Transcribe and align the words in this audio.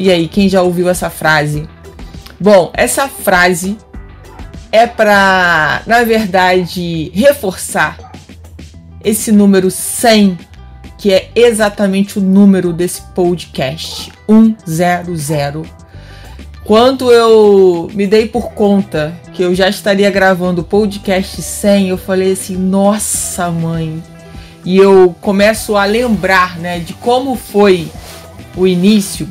E 0.00 0.10
aí, 0.10 0.28
quem 0.28 0.48
já 0.48 0.62
ouviu 0.62 0.88
essa 0.88 1.10
frase? 1.10 1.68
Bom, 2.40 2.70
essa 2.72 3.06
frase 3.06 3.76
é 4.72 4.86
para, 4.86 5.82
na 5.86 6.02
verdade, 6.04 7.12
reforçar 7.14 7.98
esse 9.04 9.30
número 9.30 9.70
100, 9.70 10.38
que 10.96 11.12
é 11.12 11.30
exatamente 11.34 12.18
o 12.18 12.22
número 12.22 12.72
desse 12.72 13.02
podcast, 13.14 14.10
100. 14.66 15.64
Quando 16.64 17.12
eu 17.12 17.90
me 17.92 18.06
dei 18.06 18.26
por 18.26 18.52
conta 18.52 19.12
que 19.34 19.42
eu 19.42 19.54
já 19.54 19.68
estaria 19.68 20.10
gravando 20.10 20.62
o 20.62 20.64
podcast 20.64 21.42
100, 21.42 21.88
eu 21.90 21.98
falei 21.98 22.32
assim: 22.32 22.56
"Nossa, 22.56 23.50
mãe". 23.50 24.02
E 24.64 24.78
eu 24.78 25.14
começo 25.20 25.76
a 25.76 25.84
lembrar, 25.84 26.58
né, 26.58 26.78
de 26.78 26.94
como 26.94 27.36
foi 27.36 27.86
o 28.56 28.66
início 28.66 29.28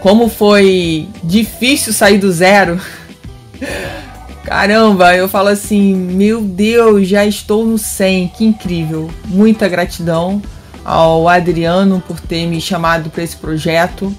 como 0.00 0.28
foi 0.28 1.08
difícil 1.22 1.92
sair 1.92 2.18
do 2.18 2.32
zero. 2.32 2.80
Caramba, 4.44 5.14
eu 5.14 5.28
falo 5.28 5.48
assim, 5.48 5.94
meu 5.94 6.40
Deus, 6.40 7.06
já 7.06 7.24
estou 7.24 7.64
no 7.64 7.78
100, 7.78 8.28
que 8.28 8.44
incrível. 8.44 9.10
Muita 9.26 9.68
gratidão 9.68 10.42
ao 10.84 11.28
Adriano 11.28 12.02
por 12.06 12.18
ter 12.18 12.46
me 12.46 12.60
chamado 12.60 13.10
para 13.10 13.22
esse 13.22 13.36
projeto. 13.36 14.12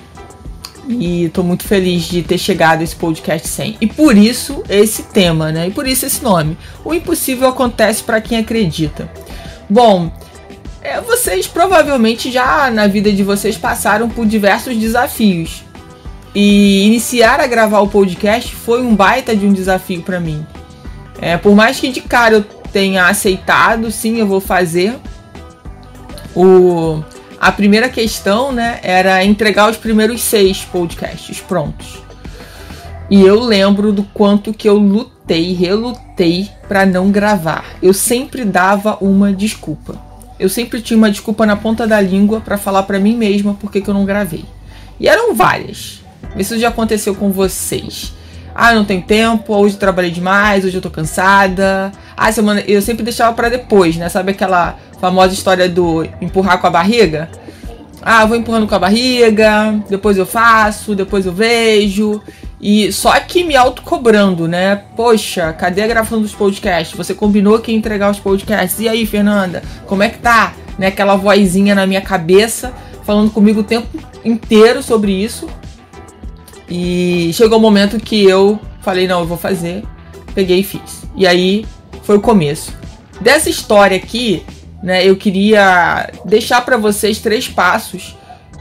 E 0.88 1.26
estou 1.26 1.44
muito 1.44 1.64
feliz 1.64 2.04
de 2.04 2.24
ter 2.24 2.38
chegado 2.38 2.82
a 2.82 2.84
esse 2.84 2.96
podcast 2.96 3.48
100. 3.48 3.78
E 3.82 3.88
por 3.88 4.18
isso 4.18 4.64
esse 4.70 5.04
tema, 5.04 5.52
né? 5.52 5.68
E 5.68 5.72
por 5.72 5.88
isso 5.88 6.06
esse 6.06 6.24
nome. 6.24 6.58
O 6.86 6.94
impossível 6.94 7.50
acontece 7.50 8.04
para 8.04 8.22
quem 8.22 8.38
acredita. 8.38 9.12
Bom, 9.70 10.12
é, 10.82 11.00
vocês 11.02 11.48
provavelmente 11.48 12.32
já 12.32 12.72
na 12.72 12.88
vida 12.88 13.12
de 13.12 13.24
vocês 13.24 13.58
passaram 13.58 14.10
por 14.10 14.26
diversos 14.26 14.76
desafios. 14.78 15.64
E 16.34 16.86
iniciar 16.86 17.40
a 17.40 17.48
gravar 17.48 17.82
o 17.82 17.88
podcast 17.88 18.56
foi 18.56 18.82
um 18.82 18.96
baita 18.96 19.36
de 19.36 19.46
um 19.46 19.52
desafio 19.52 20.02
para 20.02 20.20
mim. 20.20 20.46
É, 21.20 21.38
por 21.38 21.54
mais 21.54 21.80
que 21.80 21.92
de 21.92 22.02
cara 22.02 22.36
eu 22.36 22.44
tenha 22.44 23.08
aceitado, 23.08 23.92
sim, 23.92 24.18
eu 24.18 24.28
vou 24.28 24.40
fazer. 24.40 24.96
O, 26.34 27.04
a 27.40 27.52
primeira 27.52 27.90
questão, 27.90 28.52
né, 28.52 28.80
era 28.82 29.24
entregar 29.26 29.70
os 29.70 29.78
primeiros 29.78 30.22
seis 30.22 30.64
podcasts 30.64 31.42
prontos. 31.42 32.02
E 33.10 33.22
eu 33.22 33.42
lembro 33.42 33.92
do 33.92 34.04
quanto 34.04 34.54
que 34.54 34.70
eu 34.70 34.78
lutei, 34.78 35.54
relutei 35.54 36.50
para 36.70 36.86
não 36.86 37.12
gravar. 37.12 37.66
Eu 37.84 37.94
sempre 37.94 38.46
dava 38.46 38.98
uma 39.02 39.34
desculpa. 39.34 40.00
Eu 40.40 40.48
sempre 40.48 40.82
tinha 40.82 40.98
uma 40.98 41.12
desculpa 41.12 41.46
na 41.46 41.58
ponta 41.58 41.86
da 41.86 42.00
língua 42.00 42.40
para 42.40 42.58
falar 42.58 42.84
para 42.84 43.00
mim 43.00 43.16
mesma 43.18 43.54
porque 43.60 43.82
que 43.82 43.90
eu 43.90 43.94
não 43.94 44.06
gravei. 44.06 44.46
E 44.98 45.10
eram 45.10 45.36
várias. 45.36 46.01
Isso 46.36 46.58
já 46.58 46.70
aconteceu 46.70 47.14
com 47.16 47.32
vocês. 47.32 48.14
Ah, 48.54 48.74
não 48.74 48.84
tenho 48.84 49.02
tempo, 49.02 49.56
hoje 49.56 49.78
trabalhei 49.78 50.12
demais, 50.12 50.66
hoje 50.66 50.76
eu 50.76 50.82
tô 50.82 50.90
cansada. 50.90 51.92
Ah, 52.16 52.32
semana 52.32 52.62
eu 52.68 52.82
sempre 52.82 53.04
deixava 53.04 53.34
para 53.34 53.50
depois, 53.50 53.96
né? 53.96 54.10
Sabe 54.10 54.32
aquela 54.32 54.78
famosa 55.00 55.34
história 55.34 55.70
do 55.70 56.06
empurrar 56.22 56.60
com 56.60 56.68
a 56.68 56.70
barriga? 56.70 57.30
Ah, 58.02 58.26
vou 58.26 58.36
empurrando 58.36 58.68
com 58.68 58.76
a 58.76 58.80
barriga, 58.80 59.80
depois 59.90 60.18
eu 60.18 60.26
faço, 60.26 60.96
depois 60.96 61.26
eu 61.26 61.32
vejo. 61.32 62.22
E 62.60 62.92
só 62.92 63.20
que 63.20 63.44
me 63.44 63.56
autocobrando, 63.56 64.48
né? 64.48 64.84
Poxa, 64.96 65.54
cadê 65.54 65.82
a 65.82 65.88
gravação 65.88 66.22
dos 66.22 66.34
podcasts? 66.34 66.96
Você 66.96 67.14
combinou 67.14 67.60
que 67.60 67.72
ia 67.72 67.78
entregar 67.78 68.12
os 68.12 68.20
podcasts. 68.20 68.80
E 68.80 68.88
aí, 68.88 69.06
Fernanda, 69.06 69.64
como 69.88 70.04
é 70.04 70.10
que 70.10 70.20
tá? 70.20 70.54
Né? 70.78 70.88
Aquela 70.88 71.16
vozinha 71.16 71.74
na 71.74 71.88
minha 71.88 72.02
cabeça 72.02 72.74
falando 73.04 73.32
comigo 73.32 73.62
o 73.62 73.64
tempo 73.64 73.88
inteiro 74.24 74.84
sobre 74.84 75.12
isso. 75.12 75.48
E 76.74 77.34
chegou 77.34 77.58
o 77.58 77.60
um 77.60 77.62
momento 77.62 78.00
que 78.00 78.24
eu 78.24 78.58
falei, 78.82 79.06
não, 79.06 79.20
eu 79.20 79.28
vou 79.28 79.38
fazer. 79.38 79.84
Peguei 80.34 80.62
e 80.62 80.64
fiz. 80.64 81.04
E 81.18 81.28
aí 81.28 81.66
foi 82.04 82.16
o 82.16 82.22
começo. 82.22 82.74
Dessa 83.20 83.50
história 83.50 83.98
aqui, 83.98 84.42
né, 84.82 85.06
eu 85.06 85.18
queria 85.18 86.10
deixar 86.24 86.62
para 86.62 86.78
vocês 86.78 87.20
três 87.20 87.46
passos 87.46 88.16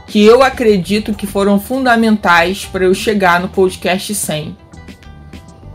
que 0.07 0.25
eu 0.25 0.43
acredito 0.43 1.13
que 1.13 1.25
foram 1.25 1.57
fundamentais 1.57 2.65
para 2.65 2.83
eu 2.83 2.93
chegar 2.93 3.39
no 3.39 3.47
podcast 3.47 4.13
100. 4.13 4.57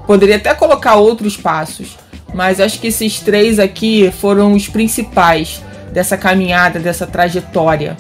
Poderia 0.07 0.37
até 0.37 0.55
colocar 0.55 0.97
outros 0.97 1.39
passos, 1.39 1.97
mas 2.35 2.61
acho 2.61 2.79
que 2.79 2.89
esses 2.89 3.19
três 3.19 3.59
aqui 3.59 4.13
foram 4.21 4.53
os 4.53 4.69
principais 4.69 5.63
dessa 5.91 6.19
caminhada, 6.19 6.79
dessa 6.79 7.07
trajetória. 7.07 7.97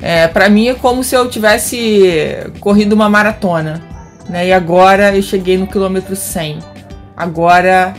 É, 0.00 0.28
para 0.28 0.48
mim 0.48 0.68
é 0.68 0.74
como 0.74 1.02
se 1.02 1.14
eu 1.16 1.28
tivesse 1.28 2.52
corrido 2.60 2.92
uma 2.92 3.08
maratona, 3.08 3.82
né? 4.28 4.46
E 4.48 4.52
agora 4.52 5.14
eu 5.14 5.22
cheguei 5.22 5.58
no 5.58 5.66
quilômetro 5.66 6.14
100. 6.14 6.58
Agora 7.16 7.94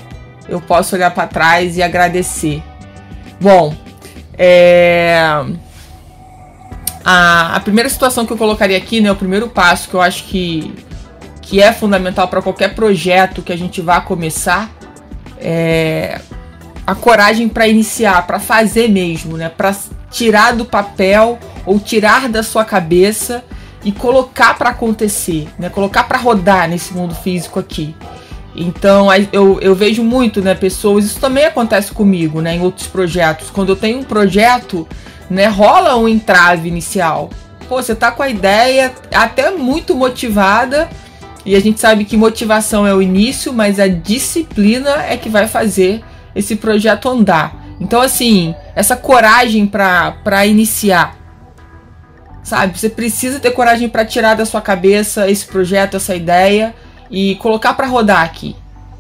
eu 0.47 0.61
posso 0.61 0.95
olhar 0.95 1.11
para 1.11 1.27
trás 1.27 1.77
e 1.77 1.83
agradecer. 1.83 2.63
Bom, 3.39 3.73
é... 4.37 5.17
a, 7.03 7.55
a 7.55 7.59
primeira 7.59 7.89
situação 7.89 8.25
que 8.25 8.31
eu 8.31 8.37
colocaria 8.37 8.77
aqui, 8.77 9.01
né, 9.01 9.11
o 9.11 9.15
primeiro 9.15 9.49
passo 9.49 9.89
que 9.89 9.95
eu 9.95 10.01
acho 10.01 10.23
que, 10.25 10.73
que 11.41 11.61
é 11.61 11.73
fundamental 11.73 12.27
para 12.27 12.41
qualquer 12.41 12.73
projeto 12.73 13.41
que 13.41 13.51
a 13.51 13.57
gente 13.57 13.81
vá 13.81 13.99
começar, 13.99 14.69
é 15.37 16.19
a 16.87 16.95
coragem 16.95 17.47
para 17.47 17.67
iniciar, 17.67 18.25
para 18.25 18.39
fazer 18.39 18.89
mesmo, 18.89 19.37
né, 19.37 19.47
para 19.47 19.75
tirar 20.09 20.55
do 20.55 20.65
papel 20.65 21.37
ou 21.69 21.79
tirar 21.79 22.27
da 22.27 22.41
sua 22.41 22.65
cabeça 22.65 23.43
e 23.85 23.91
colocar 23.91 24.57
para 24.57 24.71
acontecer, 24.71 25.47
né? 25.59 25.69
Colocar 25.69 26.03
para 26.05 26.17
rodar 26.17 26.67
nesse 26.67 26.95
mundo 26.95 27.13
físico 27.13 27.59
aqui. 27.59 27.95
Então 28.55 29.07
eu, 29.31 29.59
eu 29.61 29.75
vejo 29.75 30.01
muito, 30.03 30.41
né, 30.41 30.55
pessoas, 30.55 31.05
isso 31.05 31.19
também 31.19 31.45
acontece 31.45 31.91
comigo, 31.91 32.41
né, 32.41 32.55
em 32.55 32.61
outros 32.61 32.87
projetos. 32.87 33.51
Quando 33.51 33.69
eu 33.69 33.75
tenho 33.75 33.99
um 33.99 34.03
projeto, 34.03 34.87
né, 35.29 35.45
rola 35.45 35.95
um 35.95 36.07
entrave 36.07 36.67
inicial. 36.67 37.29
Pô, 37.69 37.75
você 37.75 37.93
tá 37.93 38.11
com 38.11 38.23
a 38.23 38.29
ideia 38.29 38.91
até 39.13 39.51
muito 39.51 39.95
motivada, 39.95 40.89
e 41.45 41.55
a 41.55 41.59
gente 41.59 41.79
sabe 41.79 42.03
que 42.03 42.17
motivação 42.17 42.87
é 42.87 42.95
o 42.95 43.01
início, 43.01 43.53
mas 43.53 43.79
a 43.79 43.87
disciplina 43.87 45.03
é 45.03 45.15
que 45.15 45.29
vai 45.29 45.47
fazer 45.47 46.01
esse 46.35 46.55
projeto 46.55 47.07
andar. 47.07 47.63
Então, 47.79 48.01
assim, 48.01 48.55
essa 48.75 48.95
coragem 48.95 49.67
para 49.67 50.45
iniciar, 50.47 51.18
sabe? 52.43 52.77
Você 52.77 52.89
precisa 52.89 53.39
ter 53.39 53.51
coragem 53.51 53.89
para 53.89 54.05
tirar 54.05 54.35
da 54.35 54.45
sua 54.45 54.61
cabeça 54.61 55.29
esse 55.29 55.45
projeto, 55.45 55.97
essa 55.97 56.15
ideia 56.15 56.73
e 57.09 57.35
colocar 57.35 57.73
para 57.73 57.87
rodar 57.87 58.23
aqui. 58.23 58.55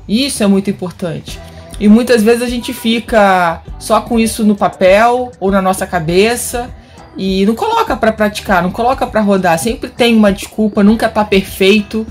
Isso 0.07 0.43
é 0.43 0.47
muito 0.47 0.69
importante. 0.69 1.39
E 1.79 1.87
muitas 1.87 2.23
vezes 2.23 2.41
a 2.41 2.49
gente 2.49 2.73
fica 2.73 3.61
só 3.77 4.01
com 4.01 4.19
isso 4.19 4.43
no 4.43 4.55
papel 4.55 5.31
ou 5.39 5.51
na 5.51 5.61
nossa 5.61 5.87
cabeça 5.87 6.69
e 7.15 7.45
não 7.45 7.55
coloca 7.55 7.95
para 7.95 8.11
praticar, 8.11 8.61
não 8.61 8.71
coloca 8.71 9.07
para 9.07 9.21
rodar. 9.21 9.57
Sempre 9.57 9.89
tem 9.89 10.15
uma 10.15 10.31
desculpa, 10.31 10.83
nunca 10.83 11.07
tá 11.07 11.23
perfeito 11.23 12.05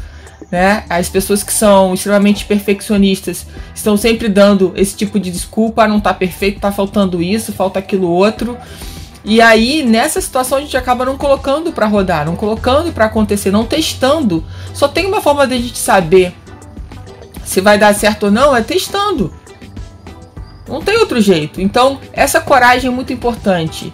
né? 0.51 0.85
As 0.89 1.09
pessoas 1.09 1.43
que 1.43 1.53
são 1.53 1.95
extremamente 1.95 2.45
perfeccionistas 2.45 3.47
estão 3.75 3.97
sempre 3.97 4.29
dando 4.29 4.73
esse 4.77 4.97
tipo 4.97 5.21
de 5.21 5.31
desculpa, 5.31 5.85
ah, 5.85 5.89
não 5.89 6.01
tá 6.01 6.13
perfeito, 6.15 6.61
tá 6.61 6.73
faltando 6.73 7.23
isso, 7.23 7.53
falta 7.53 7.79
aquilo 7.79 8.09
outro. 8.09 8.57
E 9.25 9.41
aí, 9.41 9.83
nessa 9.83 10.21
situação, 10.21 10.59
a 10.59 10.61
gente 10.61 10.77
acaba 10.77 11.05
não 11.05 11.19
colocando 11.19 11.73
para 11.73 11.87
rodar, 11.87 12.25
não 12.25 12.37
colocando 12.37 12.93
para 12.93 13.07
acontecer, 13.07 13.51
não 13.51 13.65
testando. 13.65 14.45
Só 14.73 14.89
tem 14.89 15.07
uma 15.07 15.21
forma 15.21 15.47
de 15.47 15.55
a 15.55 15.59
gente 15.59 15.79
saber 15.79 16.35
se 17.45 17.61
vai 17.61 17.79
dar 17.79 17.95
certo 17.95 18.25
ou 18.25 18.31
não, 18.31 18.55
é 18.57 18.63
testando. 18.63 19.33
Não 20.67 20.81
tem 20.81 20.99
outro 20.99 21.21
jeito. 21.21 21.61
Então, 21.61 21.99
essa 22.13 22.41
coragem 22.41 22.91
é 22.91 22.95
muito 22.95 23.13
importante. 23.13 23.93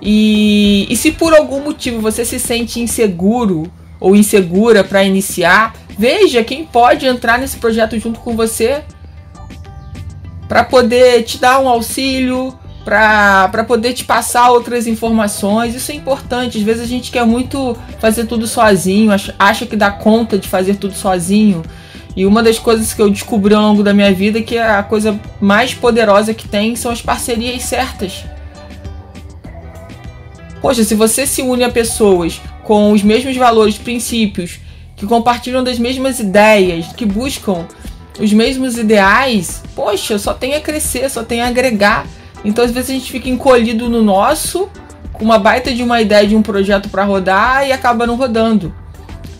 E, 0.00 0.86
e 0.90 0.96
se 0.96 1.12
por 1.12 1.34
algum 1.34 1.62
motivo 1.62 2.00
você 2.00 2.24
se 2.24 2.38
sente 2.38 2.80
inseguro 2.80 3.70
ou 3.98 4.14
insegura 4.14 4.84
para 4.84 5.04
iniciar, 5.04 5.74
Veja 5.98 6.44
quem 6.44 6.64
pode 6.64 7.06
entrar 7.06 7.38
nesse 7.38 7.56
projeto 7.56 7.98
junto 7.98 8.20
com 8.20 8.36
você 8.36 8.82
para 10.46 10.62
poder 10.62 11.22
te 11.22 11.38
dar 11.38 11.58
um 11.58 11.68
auxílio, 11.68 12.56
para 12.86 13.64
poder 13.64 13.94
te 13.94 14.04
passar 14.04 14.48
outras 14.52 14.86
informações. 14.86 15.74
Isso 15.74 15.90
é 15.90 15.96
importante. 15.96 16.56
Às 16.56 16.62
vezes 16.62 16.82
a 16.84 16.86
gente 16.86 17.10
quer 17.10 17.26
muito 17.26 17.76
fazer 17.98 18.26
tudo 18.26 18.46
sozinho, 18.46 19.10
acha 19.36 19.66
que 19.66 19.74
dá 19.74 19.90
conta 19.90 20.38
de 20.38 20.46
fazer 20.46 20.76
tudo 20.76 20.94
sozinho. 20.94 21.62
E 22.14 22.24
uma 22.24 22.44
das 22.44 22.60
coisas 22.60 22.94
que 22.94 23.02
eu 23.02 23.10
descobri 23.10 23.54
ao 23.54 23.60
longo 23.60 23.82
da 23.82 23.92
minha 23.92 24.14
vida 24.14 24.38
é 24.38 24.42
que 24.42 24.56
a 24.56 24.84
coisa 24.84 25.18
mais 25.40 25.74
poderosa 25.74 26.32
que 26.32 26.46
tem 26.46 26.76
são 26.76 26.92
as 26.92 27.02
parcerias 27.02 27.64
certas. 27.64 28.24
Poxa, 30.62 30.84
se 30.84 30.94
você 30.94 31.26
se 31.26 31.42
une 31.42 31.64
a 31.64 31.70
pessoas 31.70 32.40
com 32.62 32.92
os 32.92 33.02
mesmos 33.02 33.36
valores, 33.36 33.76
princípios, 33.76 34.60
que 34.94 35.04
compartilham 35.04 35.62
das 35.62 35.78
mesmas 35.78 36.20
ideias, 36.20 36.86
que 36.96 37.04
buscam 37.04 37.66
os 38.18 38.32
mesmos 38.32 38.78
ideais, 38.78 39.62
poxa, 39.74 40.18
só 40.18 40.32
tem 40.32 40.54
a 40.54 40.60
crescer, 40.60 41.10
só 41.10 41.24
tem 41.24 41.42
a 41.42 41.48
agregar. 41.48 42.06
Então 42.44 42.64
às 42.64 42.70
vezes 42.70 42.90
a 42.90 42.92
gente 42.94 43.10
fica 43.10 43.28
encolhido 43.28 43.88
no 43.88 44.02
nosso, 44.02 44.68
com 45.12 45.24
uma 45.24 45.38
baita 45.38 45.72
de 45.72 45.82
uma 45.82 46.00
ideia 46.00 46.26
de 46.26 46.36
um 46.36 46.42
projeto 46.42 46.88
para 46.88 47.04
rodar 47.04 47.66
e 47.66 47.72
acaba 47.72 48.06
não 48.06 48.16
rodando. 48.16 48.74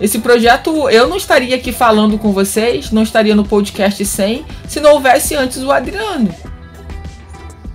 Esse 0.01 0.19
projeto 0.19 0.91
eu 0.91 1.09
não 1.09 1.17
estaria 1.17 1.57
aqui 1.57 1.73
falando 1.73 2.19
com 2.19 2.33
vocês, 2.33 2.91
não 2.91 3.03
estaria 3.03 3.35
no 3.35 3.45
podcast 3.45 4.05
100 4.05 4.45
se 4.69 4.81
não 4.81 4.93
houvesse 4.93 5.35
antes 5.35 5.63
o 5.63 5.73
Adriano. 5.73 6.35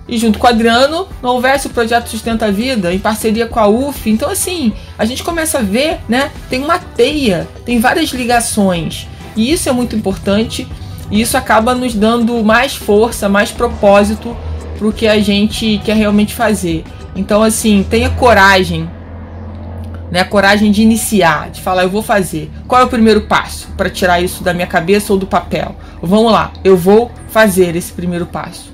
E 0.08 0.18
junto 0.18 0.38
com 0.38 0.46
o 0.46 0.50
Adriano, 0.50 1.08
não 1.22 1.30
houvesse 1.30 1.68
o 1.68 1.70
projeto 1.70 2.08
Sustenta 2.08 2.46
a 2.46 2.50
Vida, 2.50 2.92
em 2.92 2.98
parceria 2.98 3.46
com 3.46 3.58
a 3.58 3.66
UF. 3.66 4.10
Então, 4.10 4.28
assim, 4.28 4.72
a 4.98 5.06
gente 5.06 5.22
começa 5.22 5.60
a 5.60 5.62
ver, 5.62 6.00
né? 6.06 6.30
Tem 6.50 6.62
uma 6.62 6.78
teia, 6.78 7.48
tem 7.64 7.80
várias 7.80 8.10
ligações. 8.10 9.08
E 9.34 9.50
isso 9.50 9.70
é 9.70 9.72
muito 9.72 9.96
importante. 9.96 10.68
E 11.10 11.20
isso 11.20 11.36
acaba 11.36 11.74
nos 11.74 11.94
dando 11.94 12.44
mais 12.44 12.74
força, 12.76 13.26
mais 13.26 13.50
propósito 13.50 14.36
para 14.82 14.88
o 14.88 14.92
que 14.92 15.06
a 15.06 15.20
gente 15.20 15.80
quer 15.84 15.94
realmente 15.94 16.34
fazer. 16.34 16.82
Então, 17.14 17.40
assim, 17.40 17.86
tenha 17.88 18.10
coragem, 18.10 18.90
né? 20.10 20.24
Coragem 20.24 20.72
de 20.72 20.82
iniciar, 20.82 21.50
de 21.50 21.60
falar, 21.60 21.84
eu 21.84 21.88
vou 21.88 22.02
fazer. 22.02 22.50
Qual 22.66 22.80
é 22.80 22.84
o 22.84 22.88
primeiro 22.88 23.20
passo 23.20 23.68
para 23.76 23.88
tirar 23.88 24.20
isso 24.20 24.42
da 24.42 24.52
minha 24.52 24.66
cabeça 24.66 25.12
ou 25.12 25.18
do 25.18 25.26
papel? 25.26 25.76
Vamos 26.02 26.32
lá, 26.32 26.52
eu 26.64 26.76
vou 26.76 27.12
fazer 27.28 27.76
esse 27.76 27.92
primeiro 27.92 28.26
passo. 28.26 28.72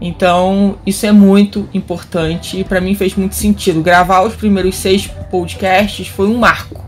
Então, 0.00 0.78
isso 0.86 1.04
é 1.04 1.12
muito 1.12 1.68
importante 1.74 2.58
e 2.58 2.64
para 2.64 2.80
mim 2.80 2.94
fez 2.94 3.14
muito 3.14 3.34
sentido. 3.34 3.82
Gravar 3.82 4.22
os 4.22 4.34
primeiros 4.34 4.74
seis 4.76 5.06
podcasts 5.30 6.08
foi 6.08 6.28
um 6.28 6.38
marco. 6.38 6.82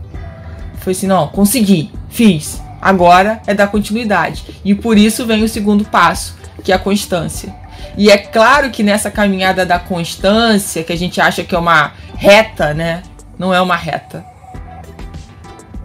Foi 0.79 0.91
assim, 0.91 1.05
não, 1.05 1.27
consegui, 1.27 1.91
fiz. 2.09 2.59
Agora 2.81 3.43
é 3.45 3.53
dar 3.53 3.67
continuidade. 3.67 4.43
E 4.65 4.73
por 4.73 4.97
isso 4.97 5.23
vem 5.23 5.43
o 5.43 5.49
segundo 5.49 5.85
passo, 5.85 6.35
que 6.63 6.71
é 6.71 6.75
a 6.75 6.79
constância. 6.79 7.63
E 7.97 8.11
é 8.11 8.17
claro 8.17 8.69
que 8.69 8.83
nessa 8.83 9.09
caminhada 9.09 9.65
da 9.65 9.79
constância, 9.79 10.83
que 10.83 10.91
a 10.91 10.97
gente 10.97 11.21
acha 11.21 11.43
que 11.43 11.55
é 11.55 11.57
uma 11.57 11.93
reta, 12.15 12.73
né? 12.73 13.01
Não 13.37 13.53
é 13.53 13.61
uma 13.61 13.75
reta. 13.75 14.25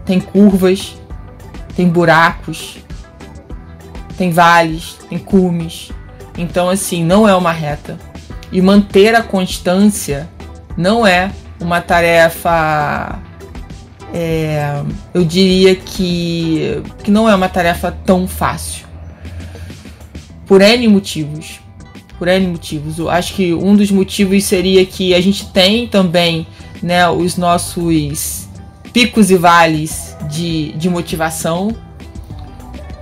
Tem 0.05 0.19
curvas, 0.19 0.95
tem 1.75 1.87
buracos, 1.87 2.79
tem 4.17 4.29
vales, 4.29 4.97
tem 5.09 5.17
cumes. 5.17 5.91
Então, 6.37 6.69
assim, 6.69 7.03
não 7.03 7.27
é 7.27 7.35
uma 7.35 7.51
reta. 7.51 7.97
E 8.51 8.61
manter 8.61 9.15
a 9.15 9.23
constância 9.23 10.29
não 10.75 11.07
é 11.07 11.31
uma 11.59 11.79
tarefa. 11.79 13.19
É, 14.13 14.81
eu 15.13 15.23
diria 15.23 15.75
que, 15.75 16.83
que 17.01 17.09
não 17.09 17.29
é 17.29 17.33
uma 17.33 17.47
tarefa 17.47 17.95
tão 18.05 18.27
fácil. 18.27 18.85
Por 20.45 20.61
N 20.61 20.85
motivos 20.89 21.61
por 22.21 22.27
N 22.27 22.49
motivos. 22.49 22.99
Eu 22.99 23.09
acho 23.09 23.33
que 23.33 23.51
um 23.51 23.75
dos 23.75 23.89
motivos 23.89 24.43
seria 24.43 24.85
que 24.85 25.15
a 25.15 25.19
gente 25.19 25.47
tem 25.47 25.87
também 25.87 26.45
né, 26.79 27.09
os 27.09 27.35
nossos 27.35 28.47
picos 28.93 29.31
e 29.31 29.35
vales 29.35 30.15
de, 30.29 30.71
de 30.73 30.87
motivação 30.87 31.75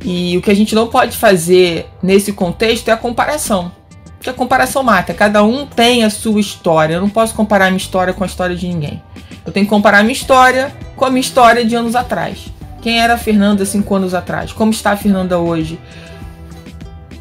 E 0.03 0.37
o 0.37 0.43
que 0.43 0.51
a 0.51 0.55
gente 0.55 0.75
não 0.75 0.89
pode 0.89 1.17
fazer 1.17 1.89
nesse 2.03 2.33
contexto 2.33 2.89
é 2.89 2.93
a 2.93 2.97
comparação. 2.97 3.73
Porque 4.17 4.31
a 4.31 4.35
comparação 4.35 4.83
mata. 4.83 5.13
Cada 5.13 5.43
um 5.43 5.67
tem 5.67 6.05
a 6.05 6.11
sua 6.11 6.41
história. 6.41 6.95
Eu 6.95 7.01
não 7.01 7.11
posso 7.11 7.35
comparar 7.35 7.67
minha 7.67 7.77
história 7.77 8.13
com 8.13 8.25
a 8.25 8.27
história 8.27 8.57
de 8.57 8.67
ninguém. 8.67 9.03
Eu 9.45 9.53
tenho 9.53 9.67
que 9.67 9.71
comparar 9.71 10.03
minha 10.03 10.13
história 10.13 10.75
com 10.97 11.05
a 11.05 11.11
minha 11.11 11.21
história 11.21 11.65
de 11.65 11.75
anos 11.75 11.95
atrás. 11.95 12.47
Quem 12.81 13.01
era 13.01 13.15
a 13.15 13.19
Fernanda 13.19 13.65
cinco 13.65 13.95
anos 13.95 14.15
atrás? 14.15 14.53
Como 14.53 14.71
está 14.71 14.93
a 14.93 14.97
Fernanda 14.97 15.39
hoje? 15.39 15.79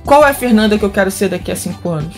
Qual 0.06 0.26
é 0.26 0.30
a 0.30 0.34
Fernanda 0.34 0.78
que 0.78 0.84
eu 0.84 0.90
quero 0.90 1.10
ser 1.10 1.30
daqui 1.30 1.52
a 1.52 1.56
cinco 1.56 1.90
anos? 1.90 2.16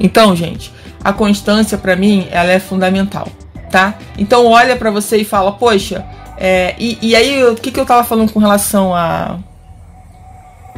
Então, 0.00 0.34
gente, 0.34 0.72
a 1.02 1.12
constância 1.12 1.78
para 1.78 1.96
mim 1.96 2.26
ela 2.30 2.50
é 2.50 2.58
fundamental, 2.58 3.28
tá? 3.70 3.94
Então 4.16 4.46
olha 4.46 4.76
para 4.76 4.90
você 4.90 5.18
e 5.18 5.24
fala, 5.24 5.52
poxa, 5.52 6.04
é, 6.36 6.74
e, 6.78 6.98
e, 7.02 7.16
aí 7.16 7.44
o 7.44 7.54
que, 7.56 7.70
que 7.70 7.80
eu 7.80 7.86
tava 7.86 8.04
falando 8.04 8.32
com 8.32 8.38
relação 8.38 8.94
a 8.94 9.38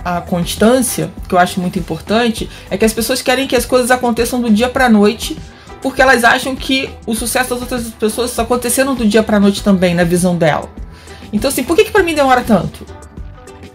a 0.04 0.20
constância, 0.20 1.10
que 1.28 1.34
eu 1.34 1.38
acho 1.38 1.60
muito 1.60 1.78
importante, 1.78 2.48
é 2.70 2.78
que 2.78 2.84
as 2.84 2.92
pessoas 2.92 3.20
querem 3.20 3.46
que 3.46 3.56
as 3.56 3.66
coisas 3.66 3.90
aconteçam 3.90 4.40
do 4.40 4.50
dia 4.50 4.68
para 4.68 4.88
noite, 4.88 5.36
porque 5.82 6.00
elas 6.00 6.24
acham 6.24 6.56
que 6.56 6.90
o 7.06 7.14
sucesso 7.14 7.50
das 7.50 7.60
outras 7.60 7.90
pessoas 7.90 8.30
está 8.30 8.42
acontecendo 8.42 8.94
do 8.94 9.06
dia 9.06 9.22
para 9.22 9.40
noite 9.40 9.62
também, 9.62 9.94
na 9.94 10.04
visão 10.04 10.36
dela. 10.36 10.68
Então 11.32 11.48
assim, 11.48 11.62
por 11.62 11.76
que 11.76 11.84
que 11.84 11.92
para 11.92 12.02
mim 12.02 12.14
demora 12.14 12.42
tanto? 12.42 12.86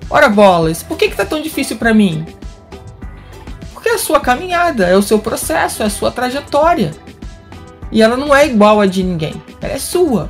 Ora 0.10 0.30
bolas, 0.30 0.84
por 0.84 0.98
que 0.98 1.10
que 1.10 1.16
tá 1.16 1.26
tão 1.26 1.42
difícil 1.42 1.78
para 1.78 1.94
mim? 1.94 2.26
Porque 3.86 3.98
é 3.98 4.02
a 4.02 4.04
sua 4.04 4.20
caminhada, 4.20 4.88
é 4.88 4.98
o 4.98 5.02
seu 5.04 5.20
processo, 5.20 5.84
é 5.84 5.86
a 5.86 5.92
sua 5.92 6.10
trajetória. 6.10 6.90
E 7.92 8.02
ela 8.02 8.18
não 8.18 8.36
é 8.36 8.48
igual 8.48 8.82
a 8.82 8.88
de 8.88 9.04
ninguém, 9.04 9.40
ela 9.62 9.74
é 9.74 9.78
sua. 9.78 10.28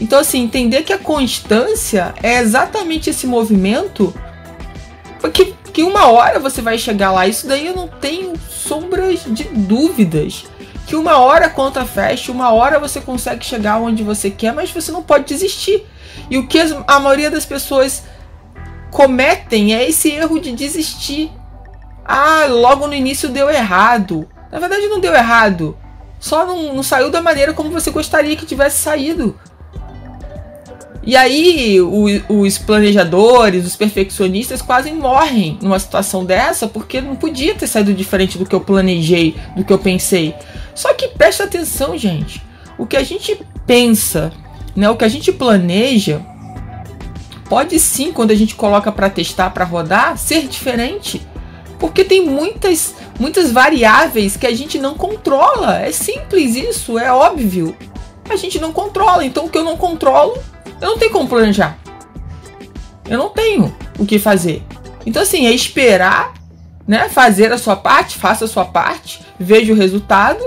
Então, 0.00 0.18
assim, 0.18 0.42
entender 0.42 0.82
que 0.82 0.92
a 0.92 0.98
constância 0.98 2.12
é 2.20 2.40
exatamente 2.40 3.08
esse 3.08 3.24
movimento 3.24 4.12
que, 5.32 5.54
que 5.72 5.84
uma 5.84 6.08
hora 6.08 6.40
você 6.40 6.60
vai 6.60 6.76
chegar 6.76 7.12
lá. 7.12 7.24
Isso 7.28 7.46
daí 7.46 7.68
eu 7.68 7.76
não 7.76 7.86
tenho 7.86 8.32
sombras 8.50 9.20
de 9.28 9.44
dúvidas. 9.44 10.46
Que 10.84 10.96
uma 10.96 11.18
hora 11.18 11.46
a 11.46 11.50
conta 11.50 11.84
fecha, 11.84 12.32
uma 12.32 12.50
hora 12.50 12.80
você 12.80 13.00
consegue 13.00 13.46
chegar 13.46 13.78
onde 13.78 14.02
você 14.02 14.28
quer, 14.28 14.52
mas 14.52 14.72
você 14.72 14.90
não 14.90 15.04
pode 15.04 15.24
desistir. 15.24 15.86
E 16.28 16.36
o 16.36 16.48
que 16.48 16.58
a 16.84 16.98
maioria 16.98 17.30
das 17.30 17.46
pessoas 17.46 18.02
cometem 18.90 19.76
é 19.76 19.88
esse 19.88 20.10
erro 20.10 20.40
de 20.40 20.50
desistir. 20.50 21.30
Ah, 22.08 22.46
logo 22.48 22.86
no 22.86 22.94
início 22.94 23.28
deu 23.28 23.50
errado. 23.50 24.26
Na 24.50 24.58
verdade, 24.58 24.86
não 24.86 24.98
deu 24.98 25.14
errado. 25.14 25.76
Só 26.18 26.46
não, 26.46 26.74
não 26.74 26.82
saiu 26.82 27.10
da 27.10 27.20
maneira 27.20 27.52
como 27.52 27.70
você 27.70 27.90
gostaria 27.90 28.34
que 28.34 28.46
tivesse 28.46 28.78
saído. 28.78 29.38
E 31.02 31.16
aí 31.16 31.80
o, 31.80 32.06
os 32.28 32.58
planejadores, 32.58 33.66
os 33.66 33.76
perfeccionistas 33.76 34.60
quase 34.60 34.90
morrem 34.92 35.58
numa 35.62 35.78
situação 35.78 36.24
dessa 36.24 36.66
porque 36.66 37.00
não 37.00 37.16
podia 37.16 37.54
ter 37.54 37.66
saído 37.66 37.94
diferente 37.94 38.36
do 38.36 38.44
que 38.44 38.54
eu 38.54 38.60
planejei, 38.60 39.36
do 39.56 39.64
que 39.64 39.72
eu 39.72 39.78
pensei. 39.78 40.34
Só 40.74 40.92
que 40.94 41.08
presta 41.08 41.44
atenção, 41.44 41.96
gente. 41.96 42.42
O 42.76 42.86
que 42.86 42.96
a 42.96 43.02
gente 43.02 43.40
pensa, 43.66 44.32
né, 44.74 44.88
o 44.90 44.96
que 44.96 45.04
a 45.04 45.08
gente 45.08 45.32
planeja, 45.32 46.20
pode 47.48 47.78
sim, 47.78 48.12
quando 48.12 48.30
a 48.30 48.34
gente 48.34 48.54
coloca 48.54 48.92
para 48.92 49.08
testar, 49.08 49.50
para 49.50 49.64
rodar, 49.64 50.18
ser 50.18 50.46
diferente. 50.46 51.22
Porque 51.78 52.04
tem 52.04 52.26
muitas, 52.26 52.94
muitas 53.18 53.52
variáveis 53.52 54.36
que 54.36 54.46
a 54.46 54.54
gente 54.54 54.78
não 54.78 54.94
controla. 54.94 55.80
É 55.80 55.92
simples 55.92 56.56
isso, 56.56 56.98
é 56.98 57.12
óbvio. 57.12 57.76
A 58.28 58.36
gente 58.36 58.58
não 58.58 58.72
controla. 58.72 59.24
Então 59.24 59.46
o 59.46 59.48
que 59.48 59.58
eu 59.58 59.64
não 59.64 59.76
controlo, 59.76 60.36
eu 60.80 60.88
não 60.88 60.98
tenho 60.98 61.12
como 61.12 61.28
planejar. 61.28 61.78
Eu 63.08 63.16
não 63.16 63.30
tenho 63.30 63.74
o 63.98 64.04
que 64.04 64.18
fazer. 64.18 64.62
Então, 65.06 65.22
assim, 65.22 65.46
é 65.46 65.52
esperar, 65.52 66.34
né? 66.86 67.08
Fazer 67.08 67.52
a 67.52 67.58
sua 67.58 67.76
parte, 67.76 68.18
faça 68.18 68.44
a 68.44 68.48
sua 68.48 68.64
parte, 68.64 69.20
veja 69.38 69.72
o 69.72 69.76
resultado 69.76 70.42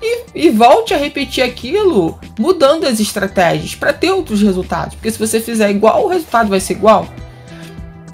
e, 0.00 0.46
e 0.46 0.50
volte 0.50 0.94
a 0.94 0.96
repetir 0.96 1.42
aquilo, 1.42 2.18
mudando 2.38 2.86
as 2.86 3.00
estratégias 3.00 3.74
para 3.74 3.92
ter 3.92 4.12
outros 4.12 4.40
resultados. 4.42 4.94
Porque 4.94 5.10
se 5.10 5.18
você 5.18 5.40
fizer 5.40 5.70
igual, 5.70 6.04
o 6.04 6.08
resultado 6.08 6.48
vai 6.48 6.60
ser 6.60 6.74
igual. 6.74 7.08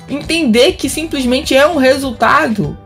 Entender 0.08 0.72
que 0.72 0.88
simplesmente 0.88 1.54
é 1.54 1.66
um 1.66 1.76
resultado. 1.76 2.76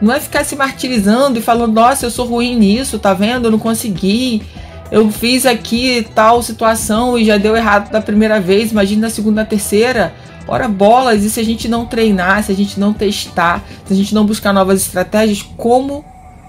Não 0.00 0.12
é 0.12 0.20
ficar 0.20 0.44
se 0.44 0.54
martirizando 0.56 1.38
e 1.38 1.42
falando, 1.42 1.74
nossa, 1.74 2.06
eu 2.06 2.10
sou 2.10 2.26
ruim 2.26 2.56
nisso, 2.56 2.98
tá 2.98 3.12
vendo? 3.14 3.46
Eu 3.46 3.50
não 3.50 3.58
consegui 3.58 4.42
eu 4.90 5.10
fiz 5.10 5.44
aqui 5.44 6.06
tal 6.14 6.42
situação 6.42 7.18
e 7.18 7.24
já 7.24 7.36
deu 7.36 7.54
errado 7.54 7.90
da 7.90 8.00
primeira 8.00 8.40
vez, 8.40 8.72
imagina 8.72 9.02
na 9.02 9.10
segunda, 9.10 9.42
na 9.42 9.46
terceira. 9.46 10.14
Ora 10.46 10.66
bolas, 10.66 11.24
e 11.24 11.30
se 11.30 11.38
a 11.38 11.44
gente 11.44 11.68
não 11.68 11.84
treinar, 11.84 12.42
se 12.42 12.50
a 12.50 12.54
gente 12.54 12.80
não 12.80 12.94
testar, 12.94 13.62
se 13.84 13.92
a 13.92 13.96
gente 13.96 14.14
não 14.14 14.24
buscar 14.24 14.50
novas 14.50 14.80
estratégias, 14.80 15.42
como 15.58 16.02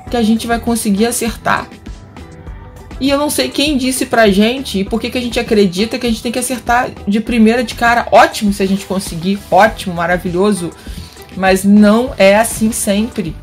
que 0.10 0.16
a 0.16 0.24
gente 0.24 0.48
vai 0.48 0.58
conseguir 0.58 1.06
acertar? 1.06 1.68
E 3.00 3.10
eu 3.10 3.18
não 3.18 3.30
sei 3.30 3.50
quem 3.50 3.78
disse 3.78 4.06
pra 4.06 4.30
gente 4.30 4.80
e 4.80 4.84
por 4.84 5.00
que, 5.00 5.10
que 5.10 5.18
a 5.18 5.22
gente 5.22 5.40
acredita 5.40 5.98
que 5.98 6.06
a 6.06 6.10
gente 6.10 6.22
tem 6.22 6.32
que 6.32 6.40
acertar 6.40 6.92
de 7.08 7.20
primeira 7.22 7.64
de 7.64 7.76
cara. 7.76 8.08
Ótimo 8.12 8.52
se 8.52 8.62
a 8.62 8.68
gente 8.68 8.86
conseguir, 8.86 9.40
ótimo, 9.50 9.96
maravilhoso. 9.96 10.72
Mas 11.38 11.64
não 11.64 12.14
é 12.18 12.36
assim 12.36 12.72
sempre. 12.72 13.36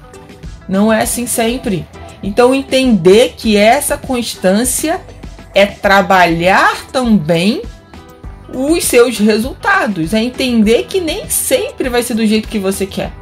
Não 0.69 0.93
é 0.93 1.03
assim 1.03 1.27
sempre. 1.27 1.87
Então, 2.23 2.55
entender 2.55 3.35
que 3.37 3.57
essa 3.57 3.97
constância 3.97 5.01
é 5.55 5.65
trabalhar 5.65 6.87
também 6.89 7.63
os 8.53 8.85
seus 8.85 9.19
resultados, 9.19 10.15
é 10.15 10.23
entender 10.23 10.85
que 10.85 11.01
nem 11.01 11.29
sempre 11.29 11.89
vai 11.89 12.03
ser 12.03 12.15
do 12.15 12.27
jeito 12.27 12.49
que 12.49 12.59
você 12.59 12.87
quer. 12.87 13.13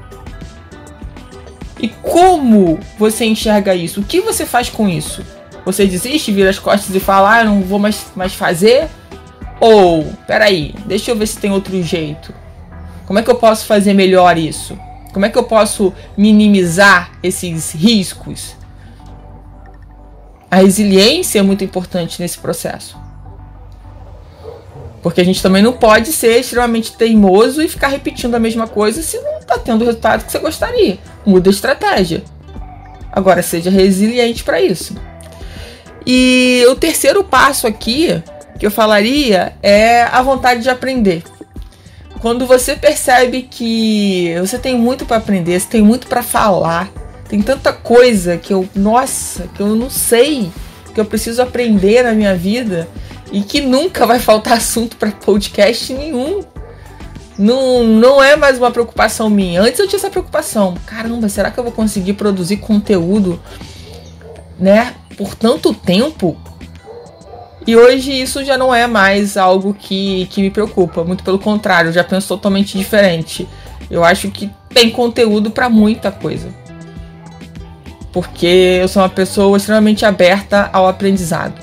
E 1.80 1.88
como 1.88 2.78
você 2.98 3.24
enxerga 3.24 3.74
isso? 3.74 4.00
O 4.00 4.04
que 4.04 4.20
você 4.20 4.46
faz 4.46 4.68
com 4.68 4.88
isso? 4.88 5.24
Você 5.64 5.86
desiste, 5.86 6.32
vira 6.32 6.50
as 6.50 6.58
costas 6.58 6.94
e 6.94 7.00
fala, 7.00 7.38
ah, 7.38 7.44
não 7.44 7.62
vou 7.62 7.78
mais, 7.78 8.06
mais 8.14 8.34
fazer? 8.34 8.88
Ou, 9.60 10.04
peraí, 10.26 10.74
deixa 10.84 11.10
eu 11.10 11.16
ver 11.16 11.26
se 11.26 11.38
tem 11.38 11.50
outro 11.50 11.82
jeito. 11.82 12.34
Como 13.06 13.18
é 13.18 13.22
que 13.22 13.30
eu 13.30 13.36
posso 13.36 13.66
fazer 13.66 13.94
melhor 13.94 14.36
isso? 14.36 14.78
Como 15.12 15.24
é 15.24 15.28
que 15.28 15.38
eu 15.38 15.44
posso 15.44 15.92
minimizar 16.16 17.12
esses 17.22 17.72
riscos? 17.72 18.56
A 20.50 20.56
resiliência 20.56 21.38
é 21.38 21.42
muito 21.42 21.64
importante 21.64 22.20
nesse 22.20 22.38
processo. 22.38 22.96
Porque 25.02 25.20
a 25.20 25.24
gente 25.24 25.42
também 25.42 25.62
não 25.62 25.72
pode 25.72 26.12
ser 26.12 26.40
extremamente 26.40 26.96
teimoso 26.96 27.62
e 27.62 27.68
ficar 27.68 27.88
repetindo 27.88 28.34
a 28.34 28.38
mesma 28.38 28.66
coisa 28.66 29.02
se 29.02 29.18
não 29.18 29.38
está 29.38 29.58
tendo 29.58 29.82
o 29.82 29.84
resultado 29.84 30.24
que 30.24 30.32
você 30.32 30.38
gostaria. 30.38 30.98
Muda 31.26 31.50
a 31.50 31.52
estratégia. 31.52 32.24
Agora, 33.12 33.42
seja 33.42 33.70
resiliente 33.70 34.42
para 34.42 34.60
isso. 34.60 34.94
E 36.06 36.64
o 36.68 36.74
terceiro 36.74 37.24
passo 37.24 37.66
aqui 37.66 38.22
que 38.58 38.66
eu 38.66 38.70
falaria 38.70 39.54
é 39.62 40.02
a 40.02 40.22
vontade 40.22 40.62
de 40.62 40.70
aprender. 40.70 41.22
Quando 42.20 42.46
você 42.46 42.74
percebe 42.74 43.42
que 43.42 44.34
você 44.40 44.58
tem 44.58 44.78
muito 44.78 45.04
para 45.04 45.18
aprender, 45.18 45.60
você 45.60 45.68
tem 45.68 45.82
muito 45.82 46.06
para 46.06 46.22
falar, 46.22 46.90
tem 47.28 47.42
tanta 47.42 47.72
coisa 47.72 48.36
que 48.36 48.52
eu, 48.52 48.68
nossa, 48.74 49.48
que 49.54 49.60
eu 49.60 49.74
não 49.74 49.90
sei, 49.90 50.50
que 50.94 51.00
eu 51.00 51.04
preciso 51.04 51.42
aprender 51.42 52.02
na 52.02 52.12
minha 52.12 52.34
vida 52.34 52.88
e 53.32 53.42
que 53.42 53.60
nunca 53.60 54.06
vai 54.06 54.18
faltar 54.18 54.54
assunto 54.58 54.96
para 54.96 55.10
podcast 55.10 55.92
nenhum. 55.92 56.42
Não, 57.36 57.82
não 57.82 58.22
é 58.22 58.36
mais 58.36 58.58
uma 58.58 58.70
preocupação 58.70 59.28
minha. 59.28 59.60
Antes 59.60 59.80
eu 59.80 59.88
tinha 59.88 59.98
essa 59.98 60.08
preocupação. 60.08 60.74
Caramba, 60.86 61.28
será 61.28 61.50
que 61.50 61.58
eu 61.58 61.64
vou 61.64 61.72
conseguir 61.72 62.12
produzir 62.12 62.58
conteúdo, 62.58 63.40
né, 64.58 64.94
por 65.16 65.34
tanto 65.34 65.72
tempo? 65.74 66.36
E 67.66 67.74
hoje 67.76 68.12
isso 68.12 68.44
já 68.44 68.58
não 68.58 68.74
é 68.74 68.86
mais 68.86 69.36
algo 69.36 69.72
que, 69.72 70.26
que 70.26 70.42
me 70.42 70.50
preocupa. 70.50 71.02
Muito 71.02 71.24
pelo 71.24 71.38
contrário, 71.38 71.92
já 71.92 72.04
penso 72.04 72.28
totalmente 72.28 72.76
diferente. 72.76 73.48
Eu 73.90 74.04
acho 74.04 74.30
que 74.30 74.50
tem 74.68 74.90
conteúdo 74.90 75.50
para 75.50 75.68
muita 75.68 76.10
coisa 76.10 76.64
porque 78.14 78.78
eu 78.80 78.86
sou 78.86 79.02
uma 79.02 79.08
pessoa 79.08 79.56
extremamente 79.56 80.06
aberta 80.06 80.70
ao 80.72 80.86
aprendizado. 80.86 81.60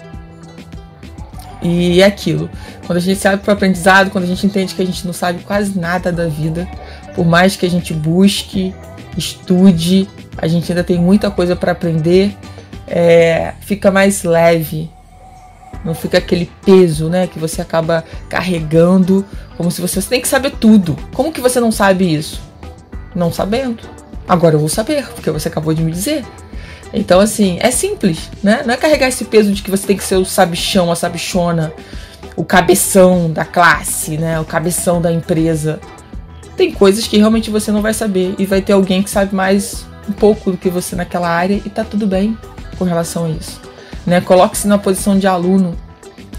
E 1.62 2.02
é 2.02 2.06
aquilo. 2.06 2.50
Quando 2.86 2.98
a 2.98 3.02
gente 3.02 3.22
sabe 3.22 3.42
para 3.42 3.54
aprendizado, 3.54 4.12
quando 4.12 4.26
a 4.26 4.28
gente 4.28 4.46
entende 4.46 4.76
que 4.76 4.82
a 4.82 4.86
gente 4.86 5.06
não 5.06 5.14
sabe 5.14 5.44
quase 5.44 5.80
nada 5.80 6.12
da 6.12 6.28
vida, 6.28 6.68
por 7.16 7.26
mais 7.26 7.56
que 7.56 7.66
a 7.66 7.70
gente 7.70 7.94
busque, 7.94 8.76
estude, 9.18 10.10
a 10.38 10.46
gente 10.46 10.70
ainda 10.70 10.84
tem 10.84 11.00
muita 11.00 11.32
coisa 11.32 11.56
para 11.56 11.72
aprender, 11.72 12.36
é, 12.92 13.54
fica 13.62 13.90
mais 13.90 14.24
leve. 14.24 14.92
Não 15.86 15.96
fica 15.96 16.18
aquele 16.18 16.52
peso, 16.64 17.10
né, 17.10 17.26
que 17.26 17.40
você 17.40 17.62
acaba 17.62 18.04
carregando, 18.30 19.26
como 19.56 19.72
se 19.72 19.82
você, 19.82 20.00
você 20.02 20.10
tem 20.10 20.22
que 20.22 20.28
saber 20.28 20.52
tudo. 20.52 20.96
Como 21.14 21.32
que 21.32 21.42
você 21.42 21.60
não 21.60 21.72
sabe 21.72 22.14
isso? 22.14 22.42
Não 23.16 23.32
sabendo. 23.32 23.80
Agora 24.28 24.56
eu 24.56 24.60
vou 24.60 24.70
saber, 24.70 25.08
porque 25.08 25.32
você 25.32 25.48
acabou 25.48 25.74
de 25.74 25.82
me 25.82 25.92
dizer. 25.92 26.24
Então, 26.94 27.22
assim, 27.22 27.58
é 27.62 27.72
simples, 27.72 28.30
né? 28.44 28.62
Não 28.66 28.74
é 28.74 28.78
carregar 28.78 29.08
esse 29.08 29.24
peso 29.24 29.54
de 29.54 29.64
que 29.64 29.72
você 29.72 29.88
tem 29.88 29.98
que 29.98 30.04
ser 30.04 30.18
o 30.18 30.26
sabichão, 30.26 30.92
a 30.92 30.96
sabichona, 30.96 31.74
o 32.36 32.44
cabeção 32.44 33.32
da 33.32 33.46
classe, 33.46 34.18
né? 34.18 34.40
O 34.40 34.46
cabeção 34.46 35.02
da 35.02 35.12
empresa. 35.12 35.80
Tem 36.58 36.72
coisas 36.72 37.08
que 37.08 37.18
realmente 37.18 37.50
você 37.50 37.72
não 37.72 37.82
vai 37.82 37.94
saber 37.94 38.36
e 38.38 38.46
vai 38.46 38.62
ter 38.62 38.74
alguém 38.74 39.02
que 39.02 39.10
sabe 39.10 39.34
mais 39.34 39.86
um 40.08 40.12
pouco 40.12 40.52
do 40.52 40.58
que 40.58 40.70
você 40.70 40.96
naquela 40.96 41.30
área 41.30 41.56
e 41.56 41.70
tá 41.70 41.84
tudo 41.84 42.06
bem 42.06 42.38
com 42.82 42.86
relação 42.86 43.26
a 43.26 43.30
isso, 43.30 43.62
né? 44.08 44.20
Coloque-se 44.22 44.68
na 44.68 44.76
posição 44.76 45.16
de 45.20 45.28
aluno, 45.28 45.78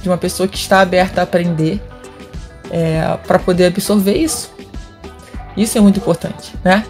de 0.02 0.08
uma 0.08 0.18
pessoa 0.18 0.48
que 0.48 0.56
está 0.56 0.80
aberta 0.80 1.20
a 1.20 1.22
aprender 1.24 1.80
é, 2.68 3.16
para 3.28 3.38
poder 3.38 3.66
absorver 3.66 4.16
isso. 4.16 4.50
Isso 5.56 5.78
é 5.78 5.80
muito 5.80 6.00
importante, 6.00 6.52
né? 6.64 6.84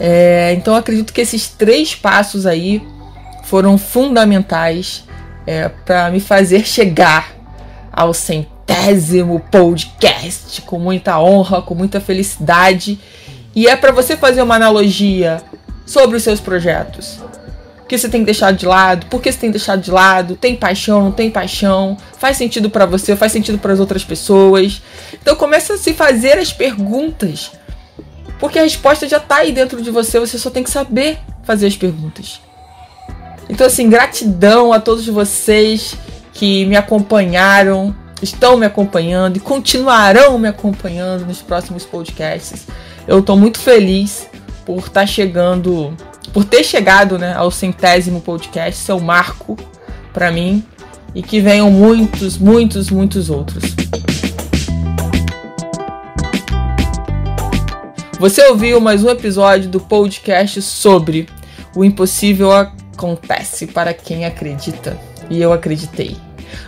É, 0.00 0.54
então 0.56 0.74
acredito 0.74 1.12
que 1.12 1.20
esses 1.20 1.46
três 1.46 1.94
passos 1.94 2.46
aí 2.46 2.82
foram 3.44 3.76
fundamentais 3.76 5.04
é, 5.46 5.68
para 5.68 6.10
me 6.10 6.18
fazer 6.18 6.64
chegar 6.66 7.34
ao 7.92 8.14
centésimo 8.14 9.40
podcast 9.50 10.62
com 10.62 10.78
muita 10.78 11.20
honra, 11.20 11.60
com 11.60 11.74
muita 11.74 12.00
felicidade. 12.00 12.98
E 13.54 13.66
é 13.68 13.76
para 13.76 13.92
você 13.92 14.16
fazer 14.16 14.40
uma 14.40 14.54
analogia 14.54 15.42
sobre 15.84 16.16
os 16.16 16.22
seus 16.22 16.40
projetos. 16.40 17.18
Que 17.88 17.96
você 17.96 18.08
tem 18.08 18.24
deixado 18.24 18.56
de 18.56 18.66
lado? 18.66 19.06
Por 19.06 19.22
que 19.22 19.30
você 19.30 19.38
tem 19.38 19.50
deixado 19.50 19.80
de 19.80 19.90
lado? 19.90 20.34
Tem 20.34 20.56
paixão? 20.56 21.04
Não 21.04 21.12
tem 21.12 21.30
paixão? 21.30 21.96
Faz 22.18 22.36
sentido 22.36 22.68
para 22.68 22.84
você? 22.84 23.14
Faz 23.14 23.32
sentido 23.32 23.58
para 23.58 23.72
as 23.72 23.80
outras 23.80 24.04
pessoas? 24.04 24.82
Então 25.14 25.36
começa 25.36 25.74
a 25.74 25.78
se 25.78 25.92
fazer 25.92 26.38
as 26.38 26.52
perguntas, 26.52 27.52
porque 28.40 28.58
a 28.58 28.62
resposta 28.62 29.08
já 29.08 29.18
está 29.18 29.36
aí 29.36 29.52
dentro 29.52 29.80
de 29.80 29.90
você. 29.90 30.18
Você 30.18 30.38
só 30.38 30.50
tem 30.50 30.64
que 30.64 30.70
saber 30.70 31.18
fazer 31.44 31.66
as 31.66 31.76
perguntas. 31.76 32.40
Então, 33.48 33.66
assim, 33.66 33.88
gratidão 33.88 34.72
a 34.72 34.80
todos 34.80 35.06
vocês 35.06 35.94
que 36.32 36.66
me 36.66 36.76
acompanharam 36.76 37.94
estão 38.22 38.56
me 38.56 38.66
acompanhando 38.66 39.36
e 39.36 39.40
continuarão 39.40 40.38
me 40.38 40.48
acompanhando 40.48 41.26
nos 41.26 41.40
próximos 41.42 41.84
podcasts. 41.84 42.66
Eu 43.06 43.20
estou 43.20 43.36
muito 43.36 43.58
feliz 43.58 44.28
por 44.64 44.78
estar 44.78 44.92
tá 44.92 45.06
chegando, 45.06 45.96
por 46.32 46.44
ter 46.44 46.64
chegado 46.64 47.18
né, 47.18 47.34
ao 47.34 47.50
centésimo 47.50 48.20
podcast, 48.20 48.80
seu 48.80 49.00
marco 49.00 49.56
para 50.12 50.30
mim, 50.30 50.64
e 51.14 51.22
que 51.22 51.40
venham 51.40 51.70
muitos, 51.70 52.36
muitos, 52.38 52.90
muitos 52.90 53.30
outros. 53.30 53.64
Você 58.18 58.46
ouviu 58.46 58.80
mais 58.80 59.04
um 59.04 59.10
episódio 59.10 59.68
do 59.68 59.78
podcast 59.78 60.62
sobre 60.62 61.28
o 61.74 61.84
impossível 61.84 62.50
acontece 62.52 63.66
para 63.66 63.92
quem 63.92 64.24
acredita. 64.24 64.98
E 65.28 65.40
eu 65.40 65.52
acreditei. 65.52 66.16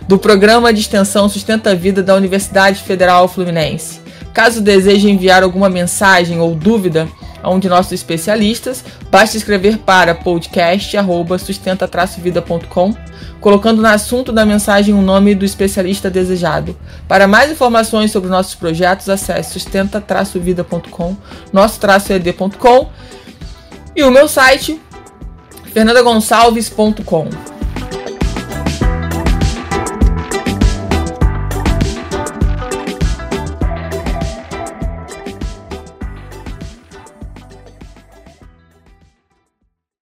Do 0.07 0.19
programa 0.19 0.71
de 0.71 0.81
extensão 0.81 1.27
Sustenta 1.27 1.71
a 1.71 1.75
Vida 1.75 2.03
da 2.03 2.15
Universidade 2.15 2.83
Federal 2.83 3.27
Fluminense. 3.27 3.99
Caso 4.33 4.61
deseje 4.61 5.09
enviar 5.09 5.41
alguma 5.41 5.69
mensagem 5.69 6.39
ou 6.39 6.53
dúvida 6.53 7.07
a 7.41 7.49
um 7.49 7.57
de 7.59 7.69
nossos 7.69 7.91
especialistas, 7.91 8.83
basta 9.09 9.37
escrever 9.37 9.79
para 9.79 10.13
podcast@sustenta-vida.com, 10.15 12.95
colocando 13.39 13.81
no 13.81 13.87
assunto 13.87 14.31
da 14.31 14.45
mensagem 14.45 14.93
o 14.93 15.01
nome 15.01 15.33
do 15.35 15.45
especialista 15.45 16.09
desejado. 16.09 16.75
Para 17.07 17.27
mais 17.27 17.51
informações 17.51 18.11
sobre 18.11 18.29
nossos 18.29 18.55
projetos, 18.55 19.09
acesse 19.09 19.53
sustenta-vida.com, 19.53 21.15
nosso-ed.com 21.51 22.89
e 23.95 24.03
o 24.03 24.11
meu 24.11 24.27
site 24.27 24.79
fernandagonçalves.com. 25.73 27.58